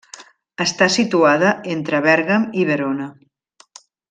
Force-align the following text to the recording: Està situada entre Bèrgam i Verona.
Està 0.63 0.87
situada 0.95 1.51
entre 1.75 2.01
Bèrgam 2.09 2.49
i 2.63 2.67
Verona. 2.71 3.11